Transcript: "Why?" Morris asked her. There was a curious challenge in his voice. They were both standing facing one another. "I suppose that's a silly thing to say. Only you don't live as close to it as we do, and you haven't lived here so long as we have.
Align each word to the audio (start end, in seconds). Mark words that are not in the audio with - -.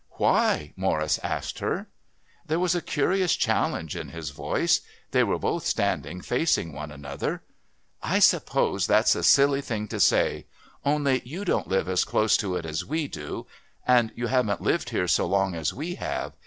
"Why?" 0.13 0.73
Morris 0.75 1.19
asked 1.21 1.59
her. 1.59 1.87
There 2.47 2.57
was 2.57 2.73
a 2.73 2.81
curious 2.81 3.35
challenge 3.35 3.95
in 3.95 4.09
his 4.09 4.31
voice. 4.31 4.81
They 5.11 5.23
were 5.23 5.37
both 5.37 5.63
standing 5.63 6.21
facing 6.21 6.73
one 6.73 6.89
another. 6.89 7.43
"I 8.01 8.17
suppose 8.17 8.87
that's 8.87 9.13
a 9.13 9.21
silly 9.21 9.61
thing 9.61 9.87
to 9.89 9.99
say. 9.99 10.47
Only 10.83 11.21
you 11.23 11.45
don't 11.45 11.67
live 11.67 11.87
as 11.87 12.03
close 12.03 12.35
to 12.37 12.55
it 12.55 12.65
as 12.65 12.83
we 12.83 13.07
do, 13.07 13.45
and 13.85 14.11
you 14.15 14.25
haven't 14.25 14.59
lived 14.63 14.89
here 14.89 15.07
so 15.07 15.27
long 15.27 15.53
as 15.53 15.71
we 15.71 15.93
have. 15.93 16.33